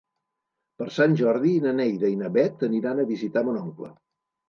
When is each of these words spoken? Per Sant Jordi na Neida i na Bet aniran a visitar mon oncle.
Per 0.81 0.87
Sant 0.95 1.13
Jordi 1.19 1.53
na 1.67 1.75
Neida 1.83 2.11
i 2.17 2.19
na 2.25 2.35
Bet 2.41 2.69
aniran 2.73 3.07
a 3.07 3.09
visitar 3.15 3.49
mon 3.51 3.65
oncle. 3.65 3.97